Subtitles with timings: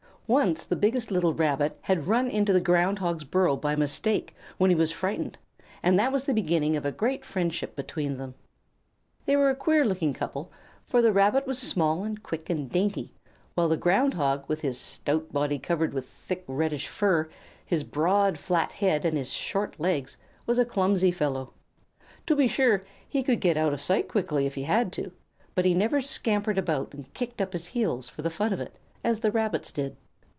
[0.33, 4.69] Once the biggest little Rabbit had run into the Ground Hog's burrow by mistake when
[4.69, 5.37] he was frightened,
[5.83, 8.33] and that was the beginning of a great friendship between them.
[9.25, 10.49] They were a queer looking couple,
[10.85, 13.11] for the Rabbit was small and quick and dainty,
[13.55, 17.27] while the Ground Hog, with his stout body covered with thick, reddish fur,
[17.65, 20.15] his broad, flat head, and his short legs,
[20.45, 21.51] was a clumsy fellow.
[22.27, 25.11] To be sure, he could get out of sight quickly if he had to,
[25.55, 28.73] but he never scampered around and kicked up his heels for the fun of it,
[29.03, 29.97] as the Rabbits did.